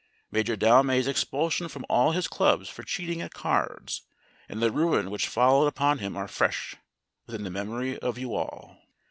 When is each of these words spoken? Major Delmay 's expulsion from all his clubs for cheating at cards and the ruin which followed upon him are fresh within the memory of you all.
Major 0.31 0.55
Delmay 0.55 0.99
's 1.03 1.05
expulsion 1.07 1.67
from 1.67 1.85
all 1.87 2.11
his 2.11 2.27
clubs 2.27 2.67
for 2.67 2.81
cheating 2.81 3.21
at 3.21 3.35
cards 3.35 4.01
and 4.49 4.59
the 4.59 4.71
ruin 4.71 5.11
which 5.11 5.27
followed 5.27 5.67
upon 5.67 5.99
him 5.99 6.17
are 6.17 6.27
fresh 6.27 6.75
within 7.27 7.43
the 7.43 7.51
memory 7.51 7.99
of 7.99 8.17
you 8.17 8.33
all. 8.33 8.79